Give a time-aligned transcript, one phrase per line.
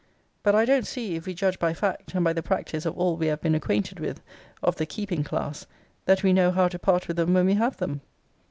[0.41, 3.15] But I don't see, if we judge by fact, and by the practice of all
[3.17, 4.19] we have been acquainted with
[4.63, 5.67] of the keeping class,
[6.05, 8.01] that we know how to part with them when we have them.